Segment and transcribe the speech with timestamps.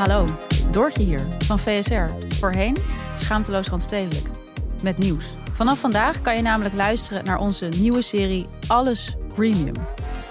[0.00, 0.24] Hallo,
[0.70, 2.34] Doortje hier van VSR.
[2.38, 2.76] Voorheen
[3.16, 4.26] schaamteloos randstedelijk.
[4.82, 5.24] Met nieuws.
[5.52, 9.74] Vanaf vandaag kan je namelijk luisteren naar onze nieuwe serie Alles Premium.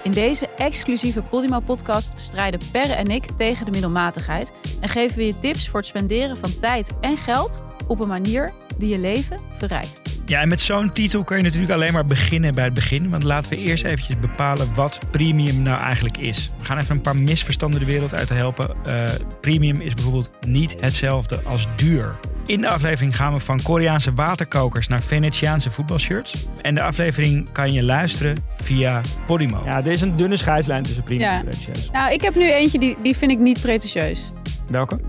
[0.02, 5.38] In deze exclusieve Podimo-podcast strijden Perre en ik tegen de middelmatigheid en geven we je
[5.38, 10.09] tips voor het spenderen van tijd en geld op een manier die je leven verrijkt.
[10.30, 13.10] Ja, en met zo'n titel kun je natuurlijk alleen maar beginnen bij het begin.
[13.10, 16.50] Want laten we eerst eventjes bepalen wat premium nou eigenlijk is.
[16.58, 18.76] We gaan even een paar misverstanden de wereld uit te helpen.
[18.88, 19.04] Uh,
[19.40, 22.16] premium is bijvoorbeeld niet hetzelfde als duur.
[22.46, 26.34] In de aflevering gaan we van Koreaanse waterkokers naar Venetiaanse voetbalshirts.
[26.62, 29.62] En de aflevering kan je luisteren via Podimo.
[29.64, 31.36] Ja, er is een dunne scheidslijn tussen premium Ja.
[31.36, 31.90] en pretentieus.
[31.90, 34.32] Nou, ik heb nu eentje die, die vind ik niet pretentieus.
[34.68, 35.00] Welke?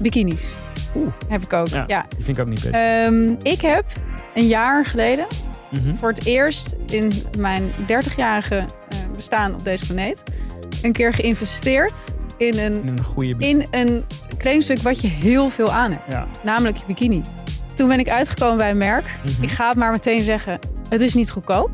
[0.00, 0.54] Bikinis.
[0.96, 1.12] Oeh.
[1.28, 1.68] Heb ik ook.
[1.68, 1.84] Ja.
[1.86, 2.06] Ja.
[2.08, 3.06] Die vind ik ook niet pretentieus.
[3.06, 3.84] Ehm, ik heb
[4.34, 5.26] een jaar geleden
[5.70, 5.94] Mhm.
[5.94, 10.22] voor het eerst in mijn 30-jarige eh, bestaan op deze planeet
[10.82, 11.94] een keer geïnvesteerd
[12.36, 14.04] in een, goede in een
[14.36, 16.10] kledingstuk wat je heel veel aan hebt.
[16.10, 16.26] Ja.
[16.44, 17.22] Namelijk je bikini.
[17.74, 19.04] Toen ben ik uitgekomen bij een merk.
[19.24, 19.42] Mhm.
[19.42, 20.58] Ik ga het maar meteen zeggen.
[20.88, 21.70] Het is niet goedkoop.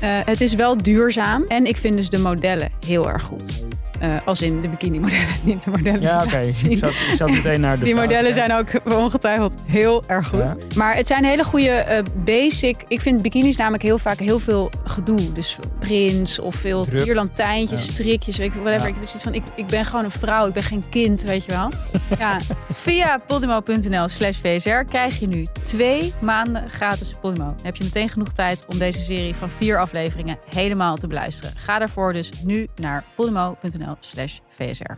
[0.00, 1.44] Eh, het is wel duurzaam.
[1.48, 3.64] En ik vind dus de modellen heel erg goed.
[3.98, 6.00] Eh, als in de bikini modellen, niet de modellen.
[6.00, 6.36] Ja, die oké.
[6.46, 8.32] laten Ik ik zat meteen naar de Die modellen ja.
[8.32, 10.40] zijn ook ongetwijfeld heel erg goed.
[10.40, 10.56] Ja.
[10.74, 12.84] Maar het zijn hele goede eh, basic.
[12.88, 15.32] Ik vind bikinis namelijk heel vaak heel veel gedoe.
[15.32, 17.02] Dus prints of veel Druk.
[17.04, 17.92] tierlantijntjes, Ja.
[17.92, 18.36] strikjes.
[18.36, 18.88] Weet ik, whatever.
[18.88, 21.44] Ik, heb zoiets van, ik, ik ben gewoon een vrouw, ik ben geen kind, weet
[21.44, 21.70] je wel.
[22.18, 22.38] ja.
[22.72, 27.44] Via podimo.nl slash VSR krijg je nu twee maanden gratis Podimo.
[27.44, 31.52] Dan heb je meteen genoeg tijd om deze serie van vier afleveringen helemaal te beluisteren.
[31.56, 34.96] Ga daarvoor dus nu naar podimo.nl slash VSR.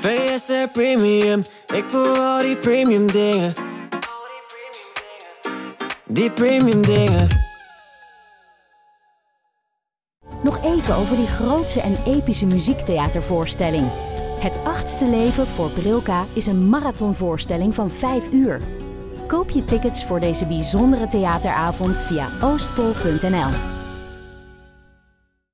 [0.00, 1.42] VSR Premium,
[1.74, 3.52] ik wil al die premium dingen.
[6.06, 7.28] Die premium dingen.
[10.42, 13.90] Nog even over die grootse en epische muziektheatervoorstelling.
[14.40, 18.60] Het achtste leven voor Brilka is een marathonvoorstelling van 5 uur.
[19.26, 23.81] Koop je tickets voor deze bijzondere theateravond via oostpol.nl.